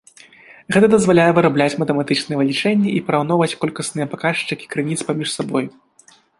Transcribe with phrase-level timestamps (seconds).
[0.75, 5.65] Гэта дазваляе вырабляць матэматычныя вылічэнні і параўноўваць колькасныя паказчыкі крыніц паміж сабой.